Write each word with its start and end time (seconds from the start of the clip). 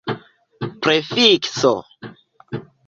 prefikso 0.81 1.73